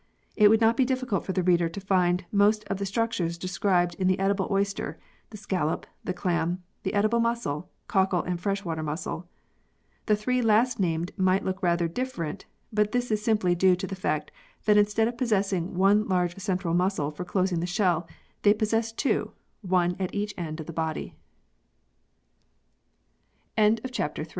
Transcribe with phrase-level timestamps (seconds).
[0.35, 3.93] It would not be difficult for the reader to find most of the structures described
[3.99, 4.97] in the edible oyster,
[5.29, 9.27] the scallop, the clam, the edible mussel, cockle and fresh water mussel.
[10.07, 13.93] The three last named might look rather different, but this is simply due to the
[13.93, 14.31] fact
[14.65, 18.07] that instead of possessing one large central muscle for closing the shell,
[18.41, 19.95] they possess two, one